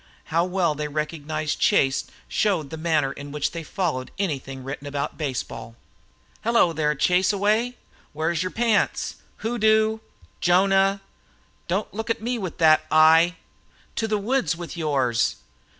[0.33, 5.15] How well they recognized Chase showed the manner in which they followed anything written about
[5.15, 5.75] baseball.
[6.43, 7.75] "Hello, there, Chaseaway!"
[8.11, 9.99] "Where's your pants?" "Hoodoo!"
[10.39, 11.01] "Jonah!"
[11.67, 13.35] "Don't look at me with that eye."
[13.97, 15.35] "To the woods for yours!"